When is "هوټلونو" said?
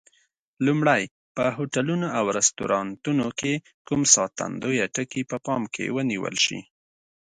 1.57-2.07